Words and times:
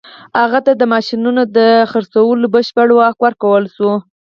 هغه 0.41 0.59
ته 0.65 0.71
د 0.75 0.83
ماشينونو 0.93 1.41
د 1.57 1.59
پلورلو 1.91 2.47
بشپړ 2.55 2.87
واک 2.93 3.15
ورکړل 3.21 3.65
شو. 3.75 3.91